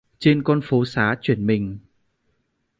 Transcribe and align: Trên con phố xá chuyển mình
Trên 0.19 0.43
con 0.43 0.61
phố 0.63 0.85
xá 0.85 1.15
chuyển 1.21 1.47
mình 1.47 1.79